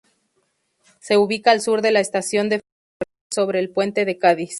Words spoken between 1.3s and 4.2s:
al sur de la Estación de Ferrocarril, sobre el Puente de